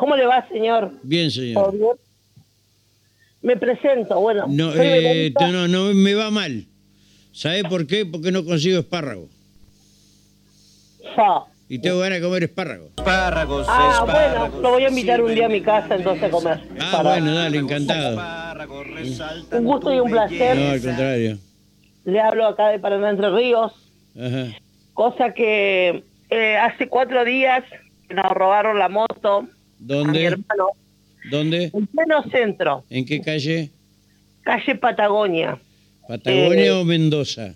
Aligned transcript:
¿Cómo 0.00 0.16
le 0.16 0.24
va, 0.24 0.48
señor? 0.48 0.92
Bien, 1.02 1.30
señor. 1.30 1.72
bien? 1.76 1.90
Me 3.42 3.54
presento, 3.58 4.18
bueno. 4.18 4.46
No, 4.48 4.72
eh, 4.74 5.30
no, 5.38 5.68
no, 5.68 5.92
me 5.92 6.14
va 6.14 6.30
mal. 6.30 6.64
¿Sabe 7.32 7.64
por 7.64 7.86
qué? 7.86 8.06
Porque 8.06 8.32
no 8.32 8.42
consigo 8.42 8.78
espárrago. 8.78 9.28
Y 11.68 11.78
tengo 11.80 11.98
ganas 11.98 12.18
de 12.20 12.26
comer 12.26 12.44
espárrago. 12.44 12.86
Espárragos, 12.96 13.66
Ah, 13.68 14.06
bueno, 14.06 14.62
lo 14.62 14.70
voy 14.70 14.84
a 14.84 14.88
invitar 14.88 15.20
un 15.22 15.34
día 15.34 15.44
a 15.44 15.48
mi 15.50 15.60
casa 15.60 15.96
entonces 15.96 16.24
a 16.24 16.30
comer. 16.30 16.60
Ah, 16.80 16.88
Para- 16.92 17.10
bueno, 17.10 17.34
dale, 17.34 17.58
encantado. 17.58 18.18
Un 19.52 19.64
gusto 19.66 19.92
y 19.94 20.00
un 20.00 20.10
placer. 20.10 20.56
No, 20.56 20.70
al 20.70 20.80
contrario. 20.80 21.38
Le 22.06 22.20
hablo 22.20 22.46
acá 22.46 22.68
de 22.68 22.78
Paraná 22.78 23.10
Entre 23.10 23.28
Ríos, 23.28 23.72
Ajá. 24.18 24.46
cosa 24.94 25.34
que 25.34 26.02
eh, 26.30 26.56
hace 26.56 26.88
cuatro 26.88 27.22
días 27.26 27.64
nos 28.08 28.32
robaron 28.32 28.78
la 28.78 28.88
moto 28.88 29.46
a 29.80 29.82
mi 29.82 29.86
¿Dónde? 29.88 30.24
hermano 30.24 30.66
¿Dónde? 31.30 31.70
en 31.74 31.86
pleno 31.86 32.22
centro, 32.30 32.84
¿En 32.90 33.04
qué 33.04 33.20
calle? 33.20 33.70
calle 34.42 34.74
Patagonia. 34.74 35.58
¿Patagonia 36.08 36.64
Eh, 36.66 36.70
o 36.70 36.84
Mendoza? 36.84 37.54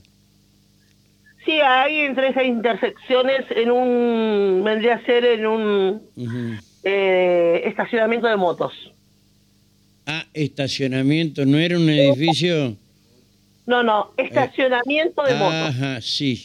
Sí, 1.45 1.53
ahí 1.61 2.01
entre 2.01 2.29
esas 2.29 2.45
intersecciones, 2.45 3.45
en 3.51 3.71
un, 3.71 4.63
vendría 4.65 4.95
a 4.95 5.05
ser 5.05 5.25
en 5.25 5.47
un 5.47 6.03
eh, 6.83 7.63
estacionamiento 7.65 8.27
de 8.29 8.37
motos. 8.37 8.73
Ah, 10.07 10.25
estacionamiento, 10.35 11.45
¿no 11.45 11.59
era 11.59 11.77
un 11.77 11.89
edificio? 11.89 12.77
No, 13.67 13.83
no, 13.83 14.13
estacionamiento 14.19 15.23
de 15.23 15.35
motos. 15.35 15.53
Ajá, 15.53 16.01
sí. 16.01 16.37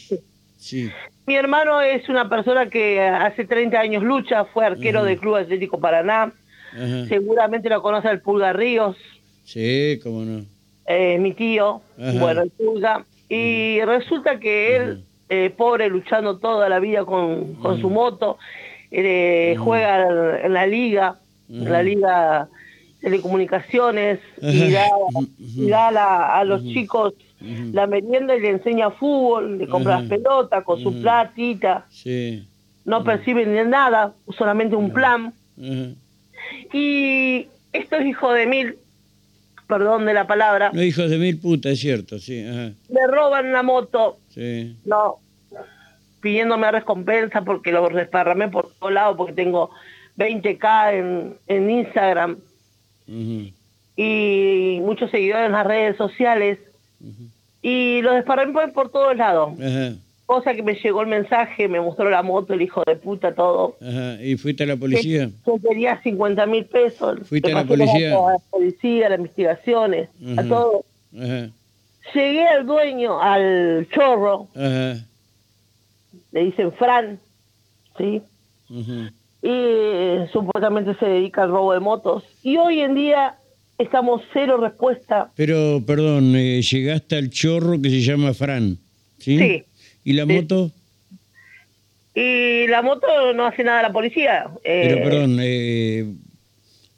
Sí. 0.58 0.90
Mi 1.26 1.36
hermano 1.36 1.80
es 1.80 2.08
una 2.08 2.28
persona 2.28 2.68
que 2.68 3.00
hace 3.00 3.44
30 3.44 3.78
años 3.78 4.02
lucha, 4.02 4.44
fue 4.46 4.66
arquero 4.66 5.04
del 5.04 5.18
Club 5.18 5.36
Atlético 5.36 5.78
Paraná, 5.78 6.32
seguramente 7.08 7.68
lo 7.68 7.82
conoce 7.82 8.08
el 8.08 8.20
Pulga 8.20 8.52
Ríos, 8.52 8.96
Sí, 9.44 9.98
cómo 10.02 10.22
no. 10.24 10.44
eh, 10.86 11.18
mi 11.18 11.32
tío, 11.34 11.82
bueno, 12.18 12.42
el 12.42 12.50
Pulga, 12.50 13.04
y 13.28 13.80
resulta 13.82 14.38
que 14.40 14.76
él, 14.76 15.04
eh, 15.28 15.50
pobre, 15.56 15.88
luchando 15.88 16.38
toda 16.38 16.68
la 16.68 16.80
vida 16.80 17.04
con, 17.04 17.54
con 17.54 17.80
su 17.80 17.90
moto, 17.90 18.38
eh, 18.90 19.54
juega 19.58 20.42
en 20.44 20.52
la 20.52 20.66
liga, 20.66 21.16
en 21.48 21.70
la 21.70 21.82
liga 21.82 22.48
telecomunicaciones, 23.00 24.18
y 24.40 24.70
da, 24.72 24.86
y 25.38 25.68
da 25.68 25.88
a, 25.88 25.90
la- 25.90 26.38
a 26.38 26.44
los 26.44 26.62
chicos 26.62 27.14
la 27.72 27.86
merienda 27.86 28.36
y 28.36 28.40
le 28.40 28.50
enseña 28.50 28.90
fútbol, 28.90 29.56
le 29.58 29.66
compra 29.66 30.00
las 30.00 30.08
pelotas 30.10 30.62
con 30.62 30.78
su 30.82 31.00
platita, 31.00 31.86
Sí. 31.88 32.46
no 32.84 33.02
perciben 33.02 33.54
ni 33.54 33.62
nada, 33.70 34.12
solamente 34.36 34.76
un 34.76 34.92
plan. 34.92 35.32
Y 36.72 37.46
estos 37.72 38.02
hijos 38.04 38.34
de 38.34 38.46
mil, 38.46 38.76
perdón 39.66 40.04
de 40.06 40.14
la 40.14 40.26
palabra, 40.26 40.70
No, 40.72 40.82
hijos 40.82 41.08
de 41.10 41.18
mil 41.18 41.38
putas, 41.38 41.72
es 41.72 41.80
cierto, 41.80 42.18
sí. 42.18 42.44
Ajá. 42.44 42.72
me 42.88 43.06
roban 43.06 43.52
la 43.52 43.62
moto, 43.62 44.18
Sí. 44.28 44.76
no, 44.84 45.18
pidiéndome 46.20 46.70
recompensa 46.70 47.42
porque 47.42 47.72
lo 47.72 47.88
desparramé 47.88 48.48
por 48.48 48.70
todos 48.74 48.92
lados, 48.92 49.16
porque 49.16 49.32
tengo 49.32 49.70
20k 50.18 50.92
en, 50.94 51.36
en 51.46 51.70
Instagram 51.70 52.36
Y 53.96 54.78
muchos 54.82 55.10
seguidores 55.10 55.46
en 55.46 55.52
las 55.52 55.66
redes 55.66 55.96
sociales. 55.96 56.58
Y 57.62 58.00
lo 58.02 58.14
desparramé 58.14 58.68
por, 58.68 58.90
todos 58.90 59.16
lados. 59.16 59.52
Ajá. 59.60 59.94
Cosa 60.26 60.54
que 60.54 60.62
me 60.62 60.74
llegó 60.74 61.02
el 61.02 61.08
mensaje, 61.08 61.66
me 61.66 61.80
mostró 61.80 62.08
la 62.08 62.22
moto, 62.22 62.54
el 62.54 62.62
hijo 62.62 62.82
de 62.86 62.94
puta, 62.94 63.34
todo. 63.34 63.76
Ajá. 63.82 64.22
¿Y 64.22 64.36
fuiste 64.36 64.62
a 64.62 64.66
la 64.66 64.76
policía? 64.76 65.28
Yo 65.46 65.58
quería 65.68 66.00
50 66.00 66.46
mil 66.46 66.64
pesos. 66.66 67.18
¿Fuiste 67.28 67.50
a 67.52 67.56
la 67.56 67.64
policía? 67.64 68.16
A 68.16 68.32
la 68.32 68.38
policía, 68.50 69.06
a 69.06 69.10
las 69.10 69.18
investigaciones, 69.18 70.08
a 70.36 70.44
todo. 70.44 70.84
Llegué 72.14 72.46
al 72.46 72.66
dueño, 72.66 73.20
al 73.20 73.86
chorro, 73.92 74.48
le 76.32 76.44
dicen 76.44 76.72
Fran, 76.72 77.18
¿sí? 77.98 78.22
Y 79.42 79.48
supuestamente 80.32 80.94
se 80.98 81.06
dedica 81.06 81.42
al 81.42 81.50
robo 81.50 81.72
de 81.72 81.80
motos. 81.80 82.24
Y 82.42 82.56
hoy 82.56 82.80
en 82.80 82.94
día 82.94 83.34
estamos 83.78 84.22
cero 84.32 84.56
respuesta. 84.58 85.30
Pero, 85.36 85.82
perdón, 85.86 86.34
eh, 86.36 86.60
llegaste 86.62 87.16
al 87.16 87.30
chorro 87.30 87.80
que 87.80 87.90
se 87.90 88.00
llama 88.00 88.34
Fran, 88.34 88.76
¿sí? 89.18 89.38
Sí. 89.38 89.62
¿Y 90.04 90.12
la 90.14 90.24
Sí. 90.26 90.32
moto? 90.32 90.70
Y 92.14 92.66
la 92.66 92.82
moto 92.82 93.06
no 93.34 93.46
hace 93.46 93.62
nada 93.64 93.82
la 93.82 93.92
policía. 93.92 94.46
Eh, 94.64 94.88
Pero, 94.88 95.04
perdón, 95.04 95.38
eh, 95.40 96.04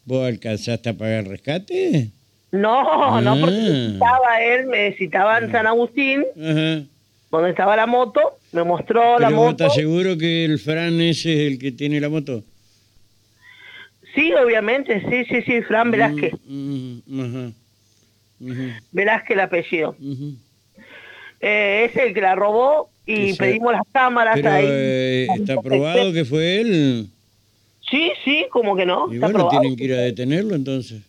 ¿vos 0.05 0.27
alcanzaste 0.27 0.89
a 0.89 0.95
pagar 0.95 1.27
rescate? 1.29 2.09
No, 2.51 3.21
no, 3.21 3.39
porque 3.41 3.55
Ah. 3.57 3.69
necesitaba 3.69 4.43
él, 4.43 4.67
me 4.67 4.79
necesitaba 4.85 5.39
en 5.39 5.51
San 5.53 5.67
Agustín, 5.67 6.25
Ajá. 6.37 6.83
donde 7.31 7.51
estaba 7.51 7.77
la 7.77 7.87
moto, 7.87 8.21
me 8.53 8.65
mostró 8.65 9.19
la 9.19 9.29
¿Pero 9.29 9.39
vos 9.41 9.51
moto. 9.53 9.65
estás 9.65 9.75
seguro 9.77 10.17
que 10.19 10.45
el 10.45 10.59
Fran 10.59 11.01
ese 11.01 11.33
es 11.47 11.53
el 11.53 11.59
que 11.59 11.73
tiene 11.73 12.01
la 12.01 12.09
moto? 12.09 12.43
Sí, 14.15 14.33
obviamente, 14.35 15.01
sí, 15.09 15.25
sí, 15.25 15.43
sí, 15.43 15.63
Fran 15.63 15.91
Velázquez. 15.91 16.35
Mm, 16.47 16.99
mm. 17.07 17.53
Ujú, 18.41 18.63
Velázquez 18.91 19.31
el 19.37 19.41
apellido. 19.41 19.97
Eh, 21.41 21.89
es 21.91 21.97
el 21.97 22.13
que 22.15 22.21
la 22.21 22.35
robó 22.35 22.91
y 23.07 23.35
pedimos 23.35 23.73
las 23.73 23.83
cámaras 23.93 24.35
Pero 24.35 24.51
ahí. 24.51 24.67
eh, 24.69 25.27
está 25.35 25.61
probado 25.61 26.13
que 26.13 26.25
fue 26.25 26.61
él. 26.61 27.07
Sí, 27.91 28.13
sí, 28.25 28.47
como 28.51 28.77
que 28.77 28.87
no, 28.87 29.09
Y 29.11 29.15
está 29.15 29.27
bueno, 29.27 29.41
probado. 29.41 29.61
tienen 29.61 29.77
que 29.77 29.85
ir 29.85 29.95
a 29.95 29.99
detenerlo 29.99 30.55
entonces. 30.55 31.03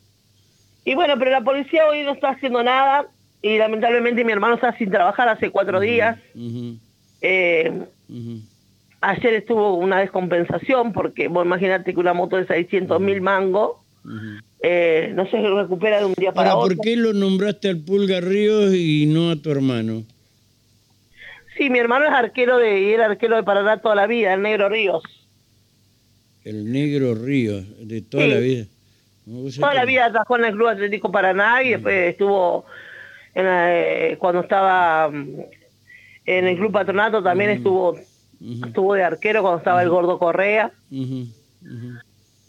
Y 0.86 0.96
bueno, 0.96 1.16
pero 1.18 1.32
la 1.32 1.42
policía 1.42 1.88
hoy 1.88 2.04
no 2.04 2.12
está 2.14 2.30
haciendo 2.32 2.62
nada 2.64 3.08
y 3.42 3.58
lamentablemente 3.58 4.24
mi 4.26 4.32
hermano 4.32 4.56
está 4.56 4.76
sin 4.78 4.90
trabajar 4.92 5.30
hace 5.30 5.50
cuatro 5.50 5.80
días. 5.80 6.18
Eh. 7.22 7.72
Ayer 9.04 9.34
estuvo 9.36 9.76
una 9.76 10.00
descompensación 10.00 10.94
porque, 10.94 11.28
vos 11.28 11.46
imagínate 11.46 11.94
que 11.94 12.00
una 12.00 12.14
moto 12.14 12.38
de 12.38 12.46
600 12.48 13.00
mil 13.02 13.22
mangos 13.22 13.74
eh, 14.62 15.12
no 15.16 15.26
se 15.28 15.38
recupera 15.42 16.00
de 16.00 16.06
un 16.06 16.14
día 16.14 16.32
para 16.34 16.52
Ahora, 16.52 16.66
otro. 16.66 16.78
¿por 16.78 16.86
qué 16.86 16.96
lo 16.96 17.14
nombraste 17.14 17.70
al 17.70 17.78
Pulga 17.80 18.20
Ríos 18.22 18.74
y 18.74 19.06
no 19.08 19.30
a 19.32 19.36
tu 19.36 19.52
hermano? 19.52 20.04
Sí, 21.58 21.70
mi 21.70 21.80
hermano 21.80 22.06
es 22.06 22.12
arquero 22.12 22.58
de, 22.58 22.82
y 22.82 22.92
era 22.94 23.06
arquero 23.06 23.36
de 23.36 23.44
Paraná 23.44 23.78
toda 23.82 23.96
la 23.96 24.08
vida, 24.08 24.34
el 24.34 24.42
Negro 24.42 24.70
Ríos. 24.70 25.04
El 26.44 26.72
Negro 26.72 27.14
Ríos, 27.16 27.64
de 27.88 28.02
toda 28.02 28.24
Sí. 28.24 28.30
la 28.30 28.40
vida. 28.40 28.66
No, 29.26 29.50
Toda 29.58 29.74
la 29.74 29.86
vida 29.86 30.10
trabajó 30.12 30.36
en 30.38 30.46
el 30.46 30.52
Club 30.54 30.68
Atlético 30.68 31.12
Paraná 31.12 31.64
y 31.64 31.70
después 31.70 32.10
estuvo 32.10 32.66
en 33.36 33.46
la- 33.46 33.74
eh, 34.12 34.18
cuando 34.20 34.42
estaba 34.42 35.10
mm, 35.10 35.40
en 36.26 36.48
el 36.48 36.58
Club 36.58 36.72
Patronato 36.74 37.24
también 37.24 37.52
estuvo 37.52 37.98
Estuvo 38.66 38.94
de 38.94 39.04
arquero 39.04 39.42
cuando 39.42 39.60
estaba 39.60 39.82
el 39.84 39.90
Gordo 39.90 40.20
Correa. 40.20 40.72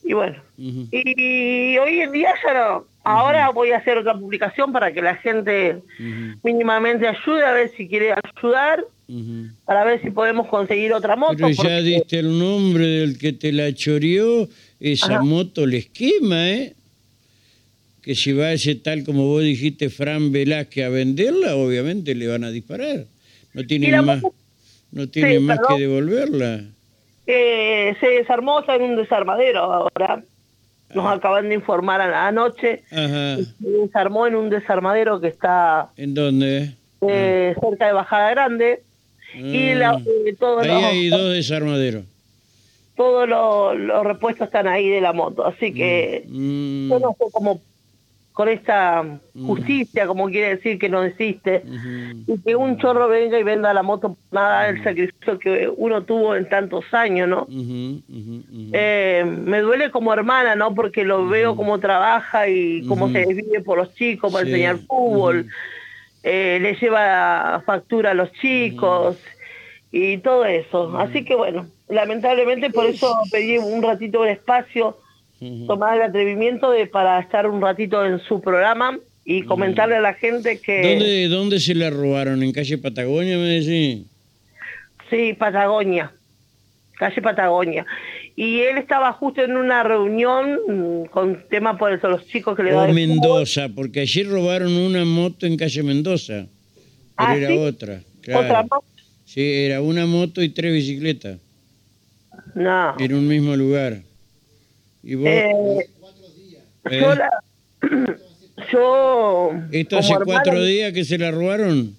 Y 0.06 0.12
bueno, 0.12 0.37
y 0.59 1.78
hoy 1.78 2.00
en 2.00 2.12
día 2.12 2.31
ya 2.44 2.53
no. 2.55 2.84
Ahora 3.05 3.50
voy 3.50 3.71
a 3.71 3.78
hacer 3.78 3.99
otra 3.99 4.15
publicación 4.19 4.72
para 4.72 4.93
que 4.93 5.00
la 5.03 5.16
gente 5.16 5.78
mínimamente 6.43 7.06
ayude 7.06 7.44
a 7.44 7.53
ver 7.53 7.71
si 7.77 7.87
quiere 7.88 8.12
ayudar, 8.12 8.84
para 9.65 9.84
ver 9.84 10.03
si 10.03 10.10
podemos 10.10 10.47
conseguir 10.49 10.93
otra 10.93 11.16
moto. 11.16 11.34
Pero 11.37 11.49
ya 11.50 11.56
porque- 11.56 11.83
diste 11.83 12.19
el 12.19 12.38
nombre 12.38 12.87
del 12.87 13.19
que 13.19 13.33
te 13.33 13.53
la 13.53 13.72
choreó, 13.75 14.49
esa 14.81 15.16
Ajá. 15.16 15.22
moto 15.22 15.66
le 15.66 15.78
esquema, 15.78 16.50
¿eh? 16.50 16.75
Que 18.03 18.15
si 18.15 18.33
va 18.33 18.53
ese 18.53 18.75
tal 18.75 19.04
como 19.04 19.27
vos 19.27 19.43
dijiste, 19.43 19.88
Fran 19.88 20.33
Velázquez 20.33 20.84
a 20.84 20.88
venderla, 20.91 21.56
obviamente 21.56 22.15
le 22.15 22.27
van 22.27 22.44
a 22.44 22.50
disparar. 22.50 23.06
No 23.54 23.66
tienen 23.66 24.04
más, 24.04 24.21
moto 24.22 24.34
no 24.94 25.09
tienen 25.09 25.38
Sí, 25.41 25.44
más 25.44 25.59
perdón. 25.59 25.77
que 25.77 25.82
devolverla. 25.82 26.60
eh, 27.27 27.97
se 28.00 28.06
desarmó 28.09 28.60
está 28.60 28.77
en 28.77 28.82
un 28.82 28.97
desarmadero 28.97 29.60
ahora. 29.60 30.22
Nos 30.94 31.07
Ah. 31.07 31.13
acaban 31.13 31.48
de 31.48 31.54
informar 31.57 32.01
anoche. 32.01 32.83
Ajá. 32.92 33.36
Se 33.39 33.68
desarmó 33.68 34.27
en 34.27 34.36
un 34.36 34.51
desarmadero 34.51 35.21
que 35.21 35.28
está 35.28 35.89
¿En 35.97 36.15
dónde? 36.15 36.74
eh, 37.07 37.54
cerca 37.60 37.86
de 37.86 37.92
Bajada 37.92 38.30
Grande. 38.30 38.83
Y 39.34 39.71
Ah. 39.71 39.74
la, 39.74 40.03
eh, 40.27 40.34
todos 40.39 40.63
Ahí 40.63 40.68
los, 40.68 40.84
hay 40.84 41.09
dos 41.09 41.33
desarmaderos. 41.33 42.04
todos 42.97 43.28
los, 43.28 43.77
los 43.77 44.04
repuestos 44.04 44.47
están 44.47 44.68
ahí 44.68 44.89
de 44.89 45.01
la 45.01 45.13
moto. 45.13 45.45
Así 45.45 45.72
que 45.74 46.24
Mm, 46.28 46.91
yo 46.91 46.98
no 47.01 47.16
sé 47.18 47.24
cómo 47.33 47.60
con 48.34 48.48
esta 48.48 49.21
justicia, 49.47 50.09
como 50.09 50.27
quiere 50.27 50.57
decir 50.57 50.77
que 50.77 50.89
no 50.89 51.04
existe, 51.04 51.63
y 52.27 52.36
que 52.41 52.57
un 52.57 52.78
chorro 52.78 53.07
venga 53.07 53.39
y 53.39 53.45
venda 53.45 53.72
la 53.72 53.84
moto, 53.84 54.16
nada 54.33 54.69
el 54.71 54.83
sacrificio 54.83 55.39
que 55.39 55.72
uno 55.77 56.03
tuvo 56.03 56.34
en 56.34 56.48
tantos 56.48 56.84
años, 56.92 57.28
¿no? 57.28 57.47
Eh, 58.72 59.25
me 59.25 59.60
duele 59.60 59.92
como 59.92 60.13
hermana, 60.13 60.57
¿no? 60.57 60.75
Porque 60.75 61.04
lo 61.04 61.28
veo 61.28 61.54
cómo 61.54 61.78
trabaja 61.78 62.48
y 62.48 62.84
cómo 62.89 63.09
se 63.09 63.21
desvive 63.21 63.60
por 63.60 63.78
los 63.78 63.95
chicos 63.95 64.33
para 64.33 64.45
Sí, 64.45 64.51
enseñar 64.51 64.78
fútbol. 64.78 65.47
Eh, 66.25 66.59
le 66.60 66.75
lleva 66.75 67.63
factura 67.65 68.10
a 68.10 68.15
los 68.15 68.33
chicos 68.33 69.16
y 69.92 70.19
todo 70.19 70.45
eso. 70.45 70.98
Así 70.98 71.25
que 71.25 71.37
bueno, 71.37 71.66
lamentablemente 71.89 72.71
por 72.71 72.87
eso 72.87 73.16
pedí 73.30 73.59
un 73.59 73.80
ratito 73.80 74.25
de 74.25 74.33
espacio 74.33 74.97
Tomar 75.66 75.96
el 75.96 76.02
atrevimiento 76.02 76.70
de 76.70 76.86
para 76.86 77.18
estar 77.20 77.46
un 77.48 77.60
ratito 77.60 78.04
en 78.04 78.20
su 78.20 78.41
programa 78.41 78.98
y 79.24 79.42
comentarle 79.42 79.96
a 79.96 80.00
la 80.00 80.14
gente 80.14 80.60
que 80.60 80.82
¿Dónde, 80.82 81.28
¿Dónde 81.28 81.60
se 81.60 81.74
la 81.74 81.91
robaron? 81.91 82.42
¿En 82.42 82.52
calle 82.52 82.78
Patagonia, 82.78 83.36
me 83.38 83.60
decís? 83.60 84.06
sí, 85.10 85.32
Patagonia, 85.34 86.12
calle 86.98 87.22
Patagonia. 87.22 87.86
Y 88.36 88.60
él 88.60 88.78
estaba 88.78 89.12
justo 89.12 89.42
en 89.42 89.56
una 89.56 89.84
reunión 89.84 90.58
mm, 90.66 91.04
con 91.06 91.44
tema 91.48 91.78
por 91.78 91.92
eso, 91.92 92.08
los 92.08 92.26
chicos 92.26 92.56
que 92.56 92.64
le 92.64 92.72
daban 92.72 92.94
Mendoza, 92.94 93.68
porque 93.74 94.00
ayer 94.00 94.26
robaron 94.28 94.72
una 94.72 95.04
moto 95.04 95.46
en 95.46 95.56
calle 95.56 95.82
Mendoza. 95.84 96.46
Pero 97.16 97.28
Ah, 97.30 97.36
era 97.36 97.48
¿sí? 97.48 97.56
otra. 97.58 98.00
Claro. 98.22 98.41
otra 98.46 98.62
más. 98.64 98.80
Sí, 99.24 99.41
era 99.66 99.80
una 99.80 100.04
moto 100.06 100.42
y 100.42 100.48
tres 100.48 100.72
bicicletas 100.72 101.38
No. 102.54 102.94
en 102.98 103.14
un 103.14 103.28
mismo 103.28 103.54
lugar. 103.56 103.98
Y 105.04 105.15
vos, 105.16 105.27
Eh, 105.28 105.51
¿Eh? 106.91 107.01
yo 107.01 107.15
la- 107.15 107.42
yo 108.72 109.51
¿Esto 109.72 109.98
hace 109.98 110.15
cuatro 110.24 110.62
días 110.65 110.92
que 110.92 111.04
se 111.04 111.18
la 111.18 111.30
robaron? 111.30 111.95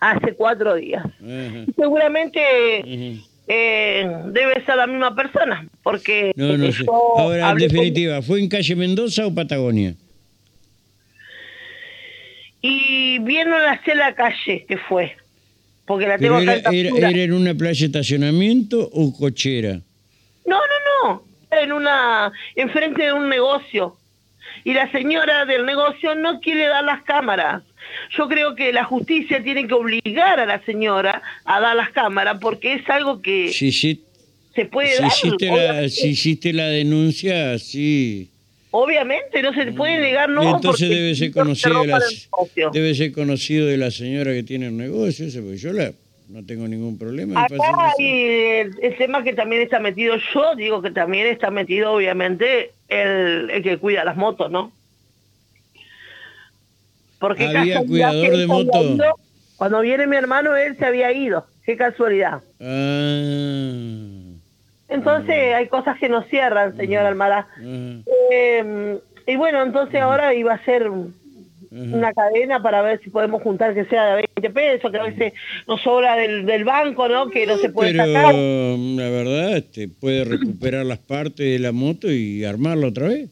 hace 0.00 0.34
cuatro 0.34 0.74
días. 0.74 1.02
Ajá. 1.04 1.64
Seguramente 1.76 2.40
eh, 3.48 4.10
debe 4.26 4.64
ser 4.66 4.76
la 4.76 4.86
misma 4.86 5.14
persona, 5.16 5.66
porque 5.82 6.32
No, 6.36 6.56
no 6.58 6.70
sé. 6.72 6.84
Ahora, 7.16 7.50
en 7.50 7.56
definitiva, 7.58 8.20
¿fue 8.22 8.40
en 8.40 8.48
calle 8.48 8.76
Mendoza 8.76 9.26
o 9.26 9.34
Patagonia? 9.34 9.94
y 12.66 13.18
vieron 13.18 13.54
hacia 13.68 13.94
la 13.94 14.14
calle 14.14 14.64
que 14.66 14.78
fue, 14.78 15.12
porque 15.86 16.06
la 16.06 16.16
¿Pero 16.18 16.38
tengo 16.38 16.50
acá 16.50 16.70
era, 16.72 16.88
en 16.90 16.96
era 16.96 17.22
en 17.22 17.32
una 17.34 17.54
playa 17.54 17.78
de 17.80 17.86
estacionamiento 17.86 18.88
o 18.92 19.12
cochera? 19.16 19.80
No, 20.46 20.56
no, 20.56 20.62
no, 21.04 21.14
era 21.14 21.24
en 21.62 21.72
una, 21.72 22.32
enfrente 22.56 23.04
de 23.04 23.12
un 23.12 23.28
negocio. 23.28 23.96
Y 24.64 24.72
la 24.72 24.90
señora 24.90 25.44
del 25.44 25.66
negocio 25.66 26.14
no 26.14 26.40
quiere 26.40 26.66
dar 26.66 26.84
las 26.84 27.02
cámaras. 27.02 27.62
Yo 28.16 28.28
creo 28.28 28.54
que 28.54 28.72
la 28.72 28.84
justicia 28.84 29.42
tiene 29.42 29.66
que 29.66 29.74
obligar 29.74 30.40
a 30.40 30.46
la 30.46 30.64
señora 30.64 31.22
a 31.44 31.60
dar 31.60 31.76
las 31.76 31.90
cámaras 31.90 32.38
porque 32.40 32.74
es 32.74 32.88
algo 32.88 33.20
que 33.20 33.52
Si, 33.52 33.72
si, 33.72 34.02
se 34.54 34.64
puede 34.66 34.96
si 34.96 35.02
dar. 35.02 35.10
hiciste 35.10 35.46
la, 35.46 35.88
si 35.88 36.08
hiciste 36.08 36.52
la 36.52 36.66
denuncia, 36.66 37.58
sí. 37.58 38.30
Obviamente, 38.70 39.40
no 39.42 39.52
se 39.54 39.66
puede 39.72 40.00
negar, 40.00 40.28
no. 40.30 40.56
Entonces 40.56 40.88
debe 40.88 41.14
ser 41.14 41.30
conocido 41.30 41.82
de 41.82 41.86
la, 41.86 42.00
debe 42.72 42.94
ser 42.94 43.12
conocido 43.12 43.66
de 43.66 43.76
la 43.76 43.90
señora 43.90 44.32
que 44.32 44.42
tiene 44.42 44.66
el 44.66 44.76
negocio, 44.76 45.26
porque 45.42 45.58
yo 45.58 45.72
la, 45.72 45.92
no 46.28 46.44
tengo 46.44 46.66
ningún 46.66 46.98
problema. 46.98 47.44
Acá 47.44 47.92
hay 47.98 48.06
el, 48.06 48.78
el 48.82 48.96
tema 48.96 49.22
que 49.22 49.34
también 49.34 49.62
está 49.62 49.78
metido, 49.78 50.16
yo 50.32 50.54
digo 50.56 50.82
que 50.82 50.90
también 50.90 51.26
está 51.26 51.50
metido, 51.50 51.92
obviamente, 51.92 52.72
el, 52.88 53.50
el 53.50 53.62
que 53.62 53.78
cuida 53.78 54.04
las 54.04 54.16
motos, 54.16 54.50
¿no? 54.50 54.72
Porque 57.18 57.46
¿Había 57.46 57.84
cuidador 57.84 58.36
de. 58.36 59.12
Cuando 59.56 59.80
viene 59.80 60.06
mi 60.06 60.16
hermano, 60.16 60.56
él 60.56 60.76
se 60.76 60.84
había 60.84 61.12
ido. 61.12 61.46
Qué 61.64 61.76
casualidad. 61.76 62.42
Ah, 62.60 64.34
Entonces, 64.88 65.54
hay 65.54 65.68
cosas 65.68 65.98
que 65.98 66.08
no 66.08 66.22
cierran, 66.24 66.76
señor 66.76 67.16
ah, 67.20 67.46
Eh, 68.30 68.98
y 69.26 69.36
bueno, 69.36 69.62
entonces 69.62 70.00
ahora 70.00 70.34
iba 70.34 70.52
a 70.54 70.64
ser 70.64 70.90
una 71.70 72.12
cadena 72.12 72.60
para 72.60 72.82
ver 72.82 73.00
si 73.02 73.10
podemos 73.10 73.42
juntar 73.42 73.74
que 73.74 73.84
sea 73.86 74.16
de 74.16 74.28
20 74.48 74.50
pesos, 74.50 74.90
que 74.90 74.98
a 74.98 75.02
veces 75.02 75.32
nos 75.66 75.80
sobra 75.82 76.16
del, 76.16 76.46
del 76.46 76.64
banco, 76.64 77.08
¿no? 77.08 77.30
Que 77.30 77.46
no 77.46 77.56
se 77.58 77.70
puede 77.70 77.92
Pero 77.92 78.06
sacar. 78.06 78.34
la 78.34 79.10
verdad, 79.10 79.56
este, 79.56 79.88
puede 79.88 80.24
recuperar 80.24 80.86
las 80.86 80.98
partes 80.98 81.46
de 81.46 81.58
la 81.58 81.72
moto 81.72 82.10
y 82.10 82.44
armarla 82.44 82.88
otra 82.88 83.08
vez. 83.08 83.28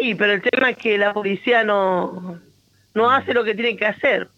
Sí, 0.00 0.14
pero 0.14 0.32
el 0.32 0.42
tema 0.42 0.70
es 0.70 0.76
que 0.76 0.98
la 0.98 1.12
policía 1.12 1.64
no, 1.64 2.40
no 2.94 3.10
hace 3.10 3.32
lo 3.32 3.44
que 3.44 3.54
tiene 3.54 3.76
que 3.76 3.86
hacer. 3.86 4.28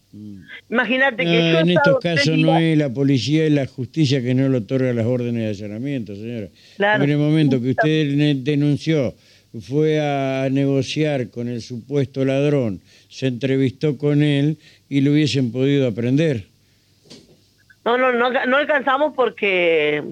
Imagínate 0.69 1.23
que 1.23 1.51
yo 1.51 1.59
en 1.59 1.69
estos 1.69 1.99
casos 1.99 2.37
no 2.37 2.57
es 2.57 2.77
la 2.77 2.91
policía, 2.91 3.45
es 3.45 3.51
la 3.51 3.65
justicia 3.67 4.21
que 4.21 4.33
no 4.33 4.49
le 4.49 4.57
otorga 4.57 4.93
las 4.93 5.05
órdenes 5.05 5.43
de 5.43 5.65
allanamiento, 5.65 6.15
señora. 6.15 6.47
Claro. 6.77 7.03
En 7.03 7.09
el 7.09 7.17
momento 7.17 7.61
que 7.61 7.71
usted 7.71 8.35
denunció, 8.37 9.13
fue 9.61 9.99
a 9.99 10.49
negociar 10.49 11.29
con 11.29 11.47
el 11.47 11.61
supuesto 11.61 12.25
ladrón, 12.25 12.81
se 13.09 13.27
entrevistó 13.27 13.97
con 13.97 14.21
él 14.21 14.57
y 14.89 15.01
lo 15.01 15.11
hubiesen 15.11 15.51
podido 15.51 15.87
aprender. 15.87 16.45
No, 17.85 17.97
no, 17.97 18.11
no, 18.11 18.29
no 18.45 18.57
alcanzamos 18.57 19.13
porque 19.15 20.03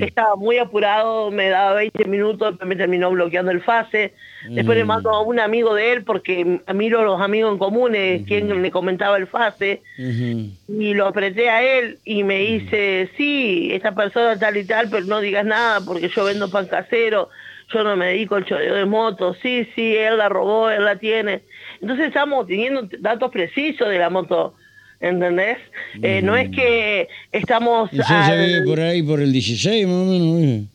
estaba 0.00 0.36
muy 0.36 0.56
apurado, 0.56 1.30
me 1.30 1.50
daba 1.50 1.74
20 1.74 2.06
minutos, 2.06 2.52
después 2.52 2.66
me 2.66 2.76
terminó 2.76 3.10
bloqueando 3.10 3.50
el 3.50 3.60
fase. 3.60 4.14
Después 4.48 4.78
le 4.78 4.84
Mm. 4.84 4.86
mando 4.86 5.10
a 5.10 5.22
un 5.22 5.38
amigo 5.38 5.74
de 5.74 5.92
él 5.92 6.02
porque 6.04 6.60
miro 6.74 7.00
a 7.00 7.04
los 7.04 7.20
amigos 7.20 7.52
en 7.52 7.58
comunes, 7.58 8.22
quien 8.26 8.62
le 8.62 8.70
comentaba 8.70 9.18
el 9.18 9.26
fase, 9.26 9.82
y 9.98 10.94
lo 10.94 11.06
apreté 11.06 11.50
a 11.50 11.62
él 11.78 11.98
y 12.06 12.24
me 12.24 12.38
dice, 12.38 13.10
sí, 13.18 13.68
esta 13.70 13.94
persona 13.94 14.38
tal 14.38 14.56
y 14.56 14.64
tal, 14.64 14.88
pero 14.88 15.04
no 15.04 15.20
digas 15.20 15.44
nada 15.44 15.84
porque 15.84 16.08
yo 16.08 16.24
vendo 16.24 16.48
pan 16.50 16.68
casero, 16.68 17.28
yo 17.72 17.84
no 17.84 17.96
me 17.96 18.06
dedico 18.06 18.34
al 18.36 18.44
choreo 18.44 18.74
de 18.74 18.84
moto, 18.84 19.34
sí, 19.42 19.66
sí, 19.74 19.94
él 19.96 20.18
la 20.18 20.28
robó, 20.28 20.70
él 20.70 20.84
la 20.84 20.96
tiene. 20.96 21.42
Entonces 21.80 22.08
estamos 22.08 22.46
teniendo 22.46 22.88
datos 22.98 23.30
precisos 23.30 23.88
de 23.88 23.98
la 23.98 24.10
moto, 24.10 24.54
¿entendés? 25.00 25.58
Eh, 26.02 26.20
no 26.22 26.36
es 26.36 26.50
que 26.50 27.08
estamos... 27.32 27.92
Eso 27.92 28.02
al- 28.08 28.64
por 28.64 28.80
ahí, 28.80 29.02
por 29.02 29.20
el 29.20 29.32
16 29.32 29.86
más 29.86 29.94
o 29.96 30.04
menos. 30.04 30.66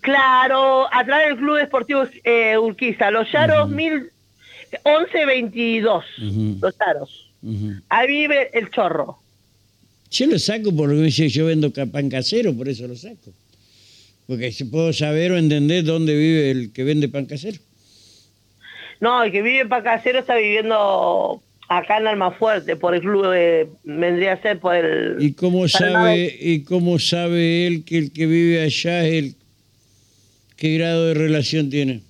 Claro, 0.00 0.86
atrás 0.92 1.26
del 1.26 1.36
Club 1.36 1.56
Deportivo 1.58 2.04
eh, 2.24 2.56
Urquiza, 2.56 3.10
Los 3.10 3.30
Yaros, 3.32 3.68
mil, 3.68 4.10
1122, 4.84 6.04
Ujú. 6.18 6.58
Los 6.60 6.74
Yaros. 6.78 7.26
Ujú. 7.42 7.72
Ahí 7.88 8.06
vive 8.08 8.50
el 8.52 8.70
chorro. 8.70 9.18
Yo 10.10 10.26
lo 10.26 10.38
saco 10.38 10.74
porque 10.74 11.10
yo 11.10 11.46
vendo 11.46 11.70
pan 11.70 12.08
casero, 12.08 12.54
por 12.54 12.68
eso 12.68 12.86
lo 12.88 12.96
saco. 12.96 13.30
Porque 14.28 14.52
si 14.52 14.64
puedo 14.64 14.92
saber 14.92 15.32
o 15.32 15.38
entender 15.38 15.84
dónde 15.84 16.14
vive 16.14 16.50
el 16.50 16.70
que 16.74 16.84
vende 16.84 17.08
pan 17.08 17.24
casero. 17.24 17.56
No, 19.00 19.22
el 19.22 19.32
que 19.32 19.40
vive 19.40 19.60
en 19.60 19.68
Pacasero 19.70 20.18
está 20.18 20.36
viviendo 20.36 21.42
acá 21.68 21.96
en 21.96 22.08
Almafuerte, 22.08 22.76
por 22.76 22.94
el 22.94 23.00
club, 23.00 23.30
de- 23.30 23.68
vendría 23.84 24.34
a 24.34 24.42
ser 24.42 24.60
por 24.60 24.74
el... 24.74 25.16
¿Y 25.18 25.32
cómo 25.32 25.66
sabe, 25.66 26.36
y 26.38 26.62
cómo 26.64 26.98
sabe 26.98 27.66
él 27.66 27.84
que 27.86 27.96
el 27.96 28.12
que 28.12 28.26
vive 28.26 28.60
allá 28.60 29.06
es 29.06 29.14
el 29.14 29.34
qué 30.56 30.76
grado 30.76 31.06
de 31.06 31.14
relación 31.14 31.70
tiene? 31.70 32.02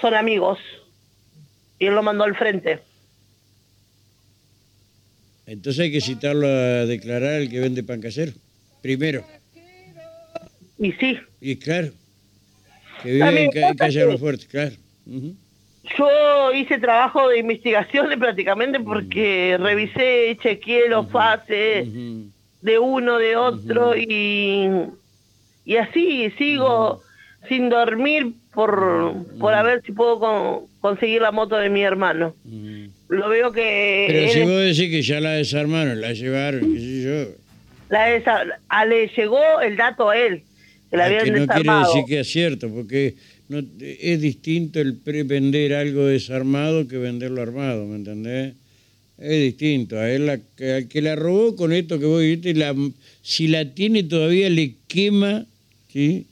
Son 0.00 0.14
amigos. 0.14 0.58
Y 1.78 1.86
él 1.86 1.94
lo 1.94 2.02
mandó 2.02 2.24
al 2.24 2.34
frente. 2.34 2.78
Entonces 5.46 5.80
hay 5.80 5.92
que 5.92 6.00
citarlo 6.00 6.46
a 6.46 6.86
declarar 6.86 7.42
el 7.42 7.50
que 7.50 7.60
vende 7.60 7.82
pan 7.82 8.00
casero. 8.00 8.32
Primero. 8.80 9.22
Y 10.82 10.90
sí, 10.92 11.16
Y 11.40 11.56
claro. 11.56 11.88
Que 13.02 13.12
vive 13.12 13.44
en, 13.44 13.50
calle 13.76 14.04
claro. 14.50 14.72
Yo 15.98 16.52
hice 16.54 16.78
trabajo 16.78 17.28
de 17.28 17.38
investigaciones 17.38 18.18
prácticamente 18.18 18.80
porque 18.80 19.56
revisé, 19.60 20.36
chequeé 20.42 20.88
los 20.88 21.08
fases 21.10 21.86
Ujú. 21.88 22.30
de 22.62 22.78
uno, 22.78 23.18
de 23.18 23.36
otro 23.36 23.96
y, 23.96 24.68
y 25.64 25.76
así 25.76 26.30
sigo 26.36 27.02
sin 27.48 27.68
dormir 27.68 28.32
por, 28.54 29.14
por 29.38 29.54
a 29.54 29.62
ver 29.62 29.82
si 29.84 29.92
puedo 29.92 30.18
con- 30.20 30.66
conseguir 30.80 31.22
la 31.22 31.30
moto 31.32 31.56
de 31.56 31.68
mi 31.70 31.82
hermano. 31.82 32.34
Lo 33.08 33.28
veo 33.28 33.52
que 33.52 34.06
Pero 34.08 34.32
si 34.32 34.40
vos 34.42 34.60
decís 34.62 34.90
que 34.90 35.02
ya 35.02 35.20
la 35.20 35.32
desarmaron, 35.32 36.00
la 36.00 36.12
llevaron, 36.12 36.60
qué 36.60 36.78
sé 36.80 37.02
yo. 37.02 37.42
la 37.88 38.08
desa- 38.08 38.58
a- 38.68 38.84
le 38.86 39.08
llegó 39.08 39.60
el 39.60 39.76
dato 39.76 40.10
a 40.10 40.16
él, 40.16 40.42
que 40.92 40.98
la 40.98 41.06
habían 41.06 41.24
que 41.24 41.30
no 41.30 41.46
quiere 41.46 41.78
decir 41.78 42.04
que 42.06 42.20
es 42.20 42.28
cierto, 42.30 42.68
porque 42.68 43.14
no, 43.48 43.64
es 43.80 44.20
distinto 44.20 44.78
el 44.78 44.96
pre 44.96 45.22
vender 45.22 45.72
algo 45.72 46.04
desarmado 46.04 46.86
que 46.86 46.98
venderlo 46.98 47.40
armado, 47.40 47.86
¿me 47.86 47.96
entendés? 47.96 48.52
Es 49.16 49.40
distinto. 49.42 49.98
A 49.98 50.10
él, 50.10 50.26
la, 50.26 50.32
al 50.32 50.88
que 50.88 51.00
la 51.00 51.16
robó 51.16 51.56
con 51.56 51.72
esto 51.72 51.98
que 51.98 52.04
vos 52.04 52.20
dijiste, 52.20 52.52
la, 52.52 52.76
si 53.22 53.48
la 53.48 53.72
tiene 53.72 54.02
todavía 54.02 54.50
le 54.50 54.74
quema, 54.86 55.46
¿sí? 55.90 56.26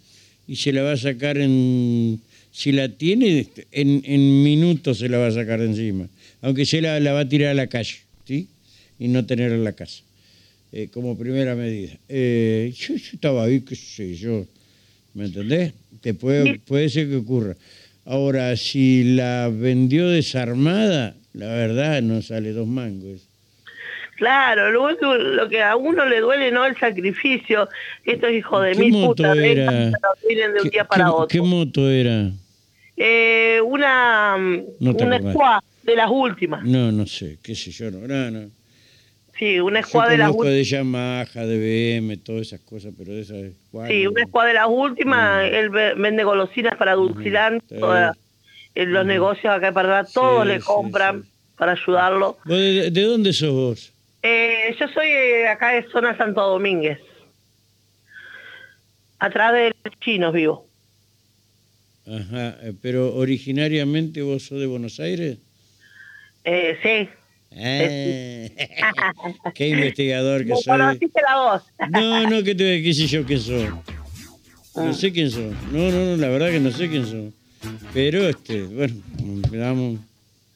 Y 0.47 0.57
se 0.57 0.75
la 0.75 0.83
va 0.83 0.93
a 0.93 0.99
sacar 0.99 1.39
en... 1.39 2.21
Si 2.53 2.73
la 2.73 2.91
tiene, 2.91 3.47
en, 3.73 4.03
en 4.05 4.43
minutos 4.43 4.99
se 4.99 5.09
la 5.09 5.17
va 5.17 5.29
a 5.29 5.33
sacar 5.33 5.61
de 5.61 5.67
encima. 5.67 6.07
Aunque 6.43 6.67
se 6.67 6.83
la, 6.83 7.01
la 7.01 7.15
va 7.15 7.21
a 7.21 7.29
tirar 7.29 7.53
a 7.53 7.55
la 7.55 7.69
calle, 7.69 7.97
¿sí? 8.27 8.47
Y 8.99 9.09
no 9.09 9.25
tenerla 9.25 9.57
en 9.57 9.65
la 9.65 9.73
casa 9.73 10.03
eh, 10.73 10.89
como 10.93 11.17
primera 11.19 11.55
medida. 11.55 11.93
Eh, 12.09 12.73
yo, 12.77 12.95
yo 12.97 13.11
estaba 13.15 13.45
ahí, 13.45 13.61
qué 13.63 13.75
sé 13.77 14.15
yo, 14.15 14.47
¿me 15.15 15.25
entendés? 15.27 15.73
Que 16.03 16.15
puede, 16.15 16.59
puede 16.61 16.89
ser 16.89 17.09
que 17.09 17.17
ocurra. 17.17 17.57
Ahora, 18.05 18.57
si 18.57 19.15
la 19.15 19.49
vendió 19.53 20.09
desarmada, 20.09 21.15
la 21.33 21.47
verdad 21.49 22.03
no 22.03 22.23
sale 22.23 22.53
dos 22.53 22.67
mangos. 22.67 23.27
Claro, 24.17 24.71
lo, 24.71 24.91
lo 25.17 25.49
que 25.49 25.63
a 25.63 25.77
uno 25.77 26.05
le 26.07 26.21
duele 26.21 26.51
no 26.51 26.67
el 26.67 26.77
sacrificio, 26.77 27.69
estos 28.05 28.31
hijos 28.33 28.63
de 28.65 28.73
¿Qué 28.73 28.79
mil 28.81 28.93
putas 28.93 29.37
era? 29.39 29.73
dejan 29.73 29.95
tiren 30.29 30.53
de 30.53 30.59
un 30.59 30.65
¿Qué, 30.65 30.71
día 30.71 30.85
para 30.85 31.05
qué- 31.07 31.11
otro. 31.11 31.29
qué 31.29 31.41
moto 31.41 31.91
era? 31.91 32.31
Eh, 32.99 33.61
una 33.65 34.37
No 34.79 34.91
una 34.91 35.19
de 35.83 35.97
las 35.97 36.11
últimas. 36.11 36.63
No, 36.65 36.93
no 36.93 37.07
sé, 37.07 37.39
qué 37.43 37.55
sé 37.55 37.71
yo, 37.71 37.91
no, 37.91 38.07
no, 38.07 38.31
no. 38.31 38.51
Sí, 39.41 39.59
una 39.59 39.83
squad 39.83 40.11
de 40.11 40.19
las 40.19 40.29
últimas. 40.31 40.53
de 40.53 40.65
Yamaha, 40.65 41.47
de 41.47 41.59
BM, 41.99 42.17
todas 42.19 42.43
esas 42.43 42.61
cosas, 42.61 42.93
pero 42.97 43.13
de. 43.15 43.25
Sí, 43.25 44.07
una 44.07 44.25
squad 44.27 44.47
de 44.47 44.53
las 44.55 44.67
últimas. 44.69 45.51
Él 45.51 45.71
ve- 45.71 45.95
vende 45.95 46.23
golosinas 46.25 46.77
para 46.77 46.93
Dulcilán. 46.95 47.61
Toda- 47.63 48.15
en 48.75 48.93
los 48.93 49.05
negocios 49.07 49.53
acá 49.53 49.67
de 49.69 49.73
Paraná, 49.73 50.05
todos 50.05 50.43
Sí, 50.45 50.49
le 50.53 50.61
compran 50.61 51.25
para 51.57 51.73
ayudarlo. 51.73 52.37
¿Vos 52.45 52.57
de, 52.59 52.91
de 52.91 53.03
dónde 53.03 53.33
sos 53.33 53.51
vos? 53.51 53.93
Eh, 54.23 54.77
yo 54.79 54.87
soy 54.89 55.09
eh, 55.09 55.49
acá 55.49 55.71
de 55.71 55.89
zona 55.91 56.17
Santo 56.17 56.41
Domínguez. 56.43 56.99
Atrás 59.19 59.53
de 59.55 59.75
los 59.85 59.99
chinos 60.01 60.33
vivo. 60.33 60.67
Ajá, 62.07 62.57
eh, 62.63 62.75
pero 62.81 63.15
originariamente 63.17 64.23
vos 64.23 64.45
sos 64.45 64.61
de 64.61 64.67
Buenos 64.67 65.01
Aires. 65.01 65.39
Eh, 66.45 66.79
sí. 66.83 67.09
Ah, 67.53 68.47
qué 69.55 69.69
investigador 69.69 70.45
que 70.47 70.55
soy. 70.55 70.63
conociste 70.65 71.21
la 71.29 71.37
voz. 71.37 71.63
No, 71.91 72.29
no, 72.31 72.43
que 72.45 72.55
te 72.55 72.83
qué 72.83 72.95
sé 72.95 73.07
yo 73.07 73.25
quién 73.25 73.41
soy. 73.41 73.65
Ah. 74.77 74.85
No 74.85 74.95
sé 74.95 75.13
quién 75.13 75.31
soy. 75.31 75.51
No, 75.73 75.91
no, 75.91 76.05
no, 76.05 76.17
la 76.17 76.29
verdad 76.29 76.51
que 76.51 76.61
no 76.61 76.71
sé 76.71 76.89
quién 76.89 77.07
soy. 77.07 77.33
Pero, 77.93 78.29
este, 78.29 78.63
bueno, 78.63 78.95
me 79.51 79.59
damos, 79.59 79.99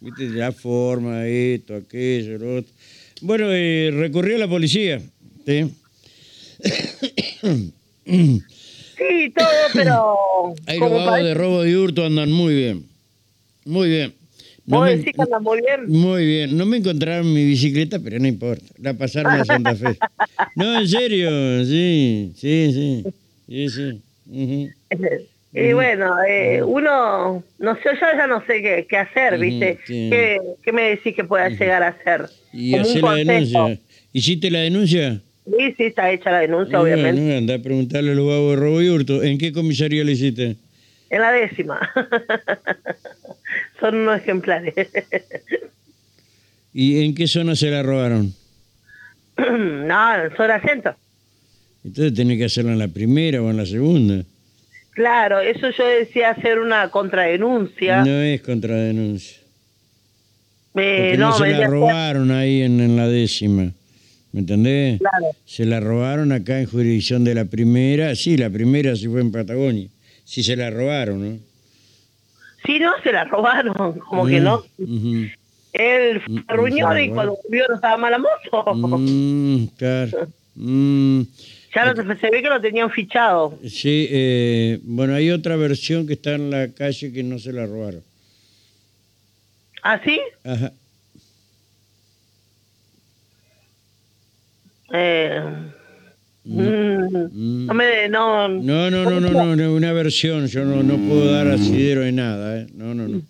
viste, 0.01 0.29
la 0.31 0.53
forma, 0.53 1.27
esto, 1.27 1.75
aquello, 1.77 2.39
lo 2.39 2.57
otro. 2.59 2.73
Bueno, 3.21 3.47
eh, 3.51 3.91
recurrió 3.93 4.37
a 4.37 4.39
la 4.39 4.49
policía. 4.49 5.01
¿sí? 5.45 5.71
Sí, 8.07 9.33
todo, 9.37 9.49
pero... 9.73 10.17
Vagos 10.67 11.05
parece- 11.05 11.29
de 11.29 11.35
robo 11.35 11.67
y 11.67 11.75
hurto 11.75 12.05
andan 12.07 12.31
muy 12.31 12.55
bien. 12.55 12.87
Muy 13.65 13.89
bien. 13.89 14.15
No 14.67 14.79
Vos 14.79 14.87
me- 14.87 14.97
decís 14.97 15.13
que 15.15 15.23
anda 15.23 15.39
muy 15.41 15.59
bien. 15.61 15.87
Muy 15.89 16.25
bien. 16.27 16.57
No 16.57 16.65
me 16.65 16.79
encontraron 16.79 17.33
mi 17.33 17.45
bicicleta, 17.45 17.99
pero 17.99 18.19
no 18.19 18.27
importa. 18.27 18.65
La 18.79 18.95
pasaron 18.95 19.33
a 19.35 19.45
Santa 19.45 19.75
Fe. 19.77 19.99
No, 20.57 20.81
en 20.81 20.89
serio. 20.89 21.65
Sí, 21.67 22.33
sí, 22.35 22.73
sí. 22.73 23.05
Sí. 23.69 24.01
Y 25.57 25.73
bueno, 25.73 26.17
eh, 26.29 26.63
uno, 26.65 27.45
no 27.59 27.75
sé, 27.77 27.83
yo 27.95 28.07
ya 28.17 28.27
no 28.27 28.41
sé 28.47 28.61
qué, 28.61 28.87
qué 28.89 28.97
hacer, 28.97 29.39
¿viste? 29.39 29.79
sí. 29.87 30.09
¿Qué, 30.11 30.39
qué 30.65 30.73
me 30.73 30.83
decís 30.91 31.15
que 31.15 31.23
pueda 31.25 31.49
llegar 31.49 31.83
a 31.85 31.89
hacer? 31.89 32.27
Y 32.53 32.75
hacer 32.75 33.03
la 33.03 33.15
denuncia. 33.15 33.79
¿Hiciste 34.13 34.51
la 34.51 34.61
denuncia? 34.61 35.21
Sí, 35.47 35.75
sí, 35.77 35.85
está 35.85 36.11
hecha 36.11 36.31
la 36.33 36.41
denuncia, 36.41 36.81
obviamente. 36.81 37.21
Bueno, 37.21 37.37
anda 37.39 37.55
a 37.55 37.59
preguntarle 37.59 38.13
a 38.13 38.15
los 38.15 38.27
vagos 38.27 38.51
de 38.51 38.57
robo 38.57 38.83
y 38.83 38.89
hurto. 38.89 39.23
¿En 39.23 39.39
qué 39.39 39.53
comisaría 39.53 40.03
la 40.05 40.11
hiciste? 40.11 40.57
En 41.11 41.21
la 41.21 41.33
décima. 41.33 41.81
Son 43.81 43.95
unos 43.95 44.19
ejemplares. 44.19 44.75
¿Y 46.73 47.05
en 47.05 47.15
qué 47.15 47.29
zona 47.29 47.55
se 47.55 47.71
la 47.71 47.83
robaron? 47.83 48.35
no, 49.39 50.15
en 50.17 50.37
zona 50.37 50.61
centro. 50.61 50.97
Entonces 51.85 52.15
tenés 52.15 52.39
que 52.39 52.47
hacerla 52.47 52.73
en 52.73 52.79
la 52.79 52.89
primera 52.89 53.43
o 53.43 53.51
en 53.51 53.57
la 53.57 53.67
segunda. 53.67 54.25
Claro, 54.91 55.41
eso 55.41 55.71
yo 55.71 55.87
decía 55.87 56.31
hacer 56.31 56.59
una 56.59 56.89
contradenuncia. 56.91 58.05
No 58.05 58.21
es 58.23 58.41
contradenuncia. 58.41 59.39
Eh, 60.77 61.17
no, 61.19 61.31
no, 61.31 61.37
se 61.37 61.45
me 61.45 61.59
la 61.59 61.67
robaron 61.67 62.31
ahí 62.31 62.63
en, 62.63 62.81
en 62.81 62.97
la 62.97 63.07
décima. 63.07 63.71
¿Me 64.33 64.41
entendés? 64.41 64.99
Claro. 64.99 65.27
Se 65.45 65.65
la 65.65 65.79
robaron 65.79 66.33
acá 66.33 66.59
en 66.59 66.67
jurisdicción 66.67 67.23
de 67.23 67.37
la 67.37 67.45
primera. 67.45 68.15
Sí, 68.17 68.37
la 68.37 68.51
primera 68.51 68.97
sí 68.97 69.07
fue 69.07 69.21
en 69.21 69.31
Patagonia. 69.31 69.89
Sí 70.25 70.43
se 70.43 70.57
la 70.57 70.71
robaron, 70.71 71.21
¿no? 71.35 71.39
Sí, 72.65 72.79
no, 72.79 72.93
se 73.03 73.13
la 73.13 73.25
robaron, 73.25 73.75
como 74.01 74.27
que 74.27 74.41
Mm, 74.41 74.45
no. 74.45 74.63
ujú. 74.79 75.29
Él 75.73 76.21
fue 76.23 76.35
a 76.47 76.55
Mm, 76.55 76.57
reunión 76.57 76.93
se 76.97 77.03
y 77.05 77.11
cuando 77.11 77.37
volvió 77.45 77.65
no 77.69 77.75
estaba 77.75 77.97
mala 77.97 78.19
mozo. 78.19 78.75
Mm, 78.75 79.65
claro. 79.77 80.29
Mm, 80.55 81.23
Ya 81.75 81.93
no 81.93 81.97
se, 81.97 82.21
se 82.21 82.31
ve 82.31 82.41
que 82.43 82.49
lo 82.49 82.61
tenían 82.61 82.91
fichado. 82.91 83.59
sí, 83.69 84.07
eh, 84.11 84.79
bueno, 84.85 85.15
hay 85.15 85.31
otra 85.31 85.57
versión 85.57 86.07
que 86.07 86.13
está 86.15 86.35
en 86.35 86.51
la 86.51 86.69
calle 86.73 87.13
que 87.13 87.23
no 87.23 87.39
se 87.39 87.53
la 87.53 87.67
robaron. 87.67 88.03
¿Ah, 89.83 90.01
sí? 90.05 90.19
Ajá. 90.45 90.73
Eh, 94.93 95.43
mm, 96.45 97.29
Mm. 97.33 97.67
no 97.67 97.75
me... 97.75 98.09
No, 98.09 98.49
No, 98.49 98.91
no, 98.91 99.05
no, 99.11 99.21
no, 99.21 99.31
no, 99.31 99.57
no, 99.57 99.75
una 99.75 99.93
versión. 99.93 100.47
Yo 100.47 100.65
no, 100.65 100.83
no 100.83 100.97
puedo 101.09 101.31
dar 101.33 101.49
asidero 101.49 102.03
de 102.03 102.13
nada, 102.13 102.61
¿eh? 102.61 102.67
No, 102.75 102.95
no, 102.95 103.09
no. 103.09 103.23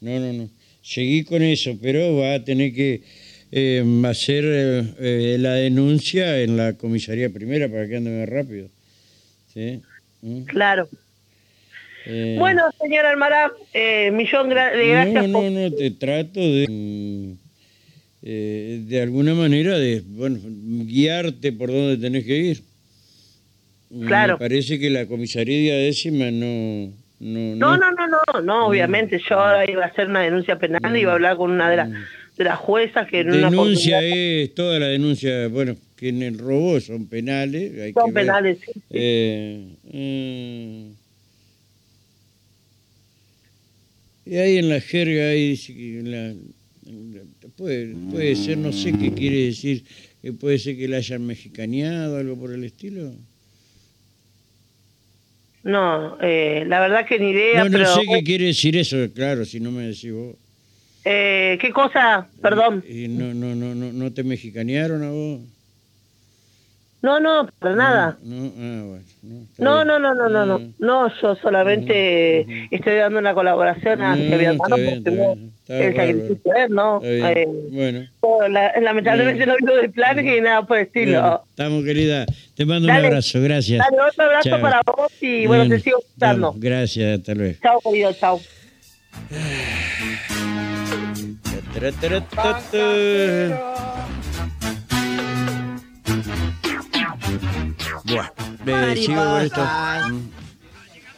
No, 0.00 0.20
no, 0.20 0.32
no. 0.32 0.48
Seguí 0.82 1.24
con 1.24 1.42
eso, 1.42 1.76
pero 1.82 2.16
va 2.16 2.34
a 2.34 2.44
tener 2.44 2.72
que 2.72 3.02
eh, 3.52 3.84
hacer 4.06 4.44
eh, 4.46 5.36
la 5.38 5.54
denuncia 5.54 6.40
en 6.40 6.56
la 6.56 6.74
comisaría 6.74 7.28
primera 7.30 7.68
para 7.68 7.86
que 7.88 7.96
ande 7.96 8.18
más 8.20 8.28
rápido. 8.28 8.68
¿Sí? 9.52 9.80
¿Mm? 10.22 10.42
Claro. 10.44 10.88
Eh, 12.06 12.36
Bueno, 12.38 12.62
señor 12.80 13.04
Almará, 13.04 13.52
eh, 13.74 14.10
millón 14.10 14.48
de 14.48 14.54
gracias. 14.54 15.28
No, 15.28 15.42
no, 15.42 15.50
no, 15.50 15.72
te 15.72 15.90
trato 15.90 16.40
de, 16.40 16.66
mm, 16.68 17.39
eh, 18.22 18.82
de 18.86 19.00
alguna 19.02 19.34
manera, 19.34 19.78
de 19.78 20.02
bueno, 20.06 20.38
guiarte 20.44 21.52
por 21.52 21.70
donde 21.70 21.96
tenés 21.96 22.24
que 22.24 22.36
ir. 22.36 22.62
Claro. 24.06 24.34
Me 24.34 24.38
parece 24.38 24.78
que 24.78 24.90
la 24.90 25.06
comisaría 25.06 25.74
décima 25.76 26.30
no... 26.30 26.92
No, 27.18 27.54
No, 27.56 27.76
no, 27.76 27.90
no, 27.92 28.06
no, 28.06 28.40
no, 28.40 28.66
obviamente. 28.68 29.20
Yo 29.28 29.38
ahora 29.38 29.70
iba 29.70 29.84
a 29.84 29.88
hacer 29.88 30.08
una 30.08 30.22
denuncia 30.22 30.58
penal 30.58 30.96
y 30.96 31.00
iba 31.00 31.12
a 31.12 31.14
hablar 31.16 31.36
con 31.36 31.50
una 31.50 31.68
de, 31.68 31.76
las 31.76 31.90
de 32.38 32.44
las 32.44 32.58
juezas 32.58 33.08
que 33.10 33.20
en 33.20 33.28
una 33.32 33.50
Denuncia 33.50 34.00
es, 34.02 34.54
toda 34.54 34.78
la 34.78 34.86
denuncia, 34.86 35.48
bueno, 35.48 35.76
que 35.96 36.08
en 36.08 36.22
el 36.22 36.38
robo 36.38 36.80
son 36.80 37.06
penales. 37.08 37.78
Hay 37.78 37.92
Son 37.92 38.06
que 38.06 38.12
penales, 38.12 38.58
sí, 38.64 38.72
sí. 38.72 38.80
Eh, 38.90 39.74
mm. 44.24 44.30
y 44.30 44.36
ahí 44.36 44.56
en 44.58 44.68
la 44.68 44.80
jerga, 44.80 45.28
ahí 45.30 45.56
la- 46.04 46.28
la- 46.28 47.22
puede, 47.60 47.94
puede 48.10 48.34
ser, 48.36 48.56
no 48.56 48.72
sé 48.72 48.92
qué 48.98 49.12
quiere 49.12 49.44
decir, 49.44 49.84
que 50.22 50.32
puede 50.32 50.58
ser 50.58 50.78
que 50.78 50.88
la 50.88 50.96
hayan 50.96 51.26
mexicaneado, 51.26 52.16
algo 52.16 52.36
por 52.36 52.52
el 52.54 52.64
estilo. 52.64 53.12
No, 55.62 56.16
eh, 56.22 56.64
la 56.66 56.80
verdad 56.80 57.06
que 57.06 57.18
ni 57.18 57.30
idea, 57.32 57.58
No, 57.58 57.68
no 57.68 57.70
pero... 57.70 57.94
sé 57.94 58.00
qué 58.10 58.24
quiere 58.24 58.46
decir 58.46 58.78
eso, 58.78 58.96
claro, 59.14 59.44
si 59.44 59.60
no 59.60 59.70
me 59.70 59.82
decís 59.88 60.10
vos. 60.10 60.36
Eh, 61.04 61.58
¿Qué 61.60 61.70
cosa? 61.70 62.28
Perdón. 62.40 62.82
Y 62.88 63.08
no, 63.08 63.34
no, 63.34 63.54
no, 63.54 63.74
no, 63.74 63.92
¿No 63.92 64.10
te 64.12 64.22
mexicanearon 64.24 65.02
a 65.02 65.10
vos? 65.10 65.40
No, 67.02 67.18
no, 67.18 67.48
para 67.58 67.74
nada. 67.74 68.18
No, 68.22 68.46
ah, 68.46 68.84
bueno. 68.84 69.04
No, 69.58 69.84
No, 69.84 69.98
no, 69.98 70.14
no, 70.14 70.28
no, 70.28 70.46
no, 70.46 70.72
no. 70.78 71.20
Yo 71.20 71.34
solamente 71.36 72.68
estoy 72.70 72.96
dando 72.96 73.18
una 73.18 73.32
colaboración 73.32 74.02
a 74.02 74.14
bien, 74.16 74.58
porque 74.58 75.02
el 75.68 75.96
sacrificio 75.96 76.52
de 76.52 76.64
él, 76.64 76.72
¿no? 76.72 77.00
Eh, 77.02 77.46
bueno. 77.70 78.06
lamentablemente 78.80 79.46
no 79.46 79.56
vino 79.56 79.74
de 79.76 79.88
planes 79.88 80.24
ni 80.24 80.40
nada 80.40 80.66
por 80.66 80.78
el 80.78 80.86
estilo. 80.86 81.44
Estamos, 81.50 81.84
querida. 81.84 82.26
Te 82.54 82.66
mando 82.66 82.88
un 82.88 82.94
abrazo, 82.94 83.40
gracias. 83.40 83.78
Dale, 83.78 84.02
otro 84.02 84.24
abrazo 84.24 84.60
para 84.60 84.80
vos 84.84 85.12
y 85.22 85.46
bueno, 85.46 85.68
te 85.68 85.80
sigo 85.80 86.00
bueno, 86.16 86.52
gracias, 86.56 87.20
hasta 87.20 87.34
luego. 87.34 87.56
Chao, 87.62 87.80
querido, 87.80 88.12
chao. 88.12 88.40
Esto. 98.70 99.64
Mm. 100.08 100.30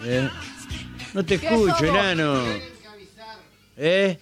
Eh, 0.05 0.31
No 1.15 1.25
te 1.25 1.35
escucho, 1.35 1.85
enano. 1.85 2.43
¿Eh? 3.77 4.19